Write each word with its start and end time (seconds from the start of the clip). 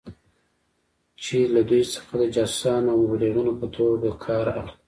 چې 1.23 1.37
له 1.53 1.61
دوی 1.69 1.83
څخه 1.93 2.13
د 2.21 2.23
جاسوسانو 2.35 2.87
او 2.91 2.97
مبلغینو 3.03 3.51
په 3.59 3.67
توګه 3.77 4.09
کار 4.25 4.45
اخلي. 4.59 4.73